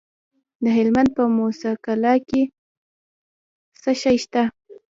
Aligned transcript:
د 0.63 0.65
هلمند 0.77 1.09
په 1.17 1.23
موسی 1.37 1.71
قلعه 1.85 2.17
کې 2.27 2.43
څه 3.81 3.91
شی 4.01 4.17
شته؟ 4.23 4.43